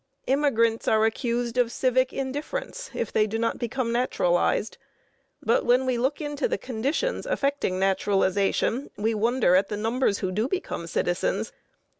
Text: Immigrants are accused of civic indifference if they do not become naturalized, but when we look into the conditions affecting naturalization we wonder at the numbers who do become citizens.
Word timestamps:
Immigrants 0.25 0.87
are 0.87 1.05
accused 1.05 1.59
of 1.59 1.71
civic 1.71 2.11
indifference 2.11 2.89
if 2.95 3.11
they 3.13 3.27
do 3.27 3.37
not 3.37 3.59
become 3.59 3.91
naturalized, 3.91 4.79
but 5.43 5.63
when 5.63 5.85
we 5.85 5.99
look 5.99 6.19
into 6.19 6.47
the 6.47 6.57
conditions 6.57 7.27
affecting 7.27 7.77
naturalization 7.77 8.89
we 8.97 9.13
wonder 9.13 9.55
at 9.55 9.69
the 9.69 9.77
numbers 9.77 10.17
who 10.17 10.31
do 10.31 10.47
become 10.47 10.87
citizens. 10.87 11.51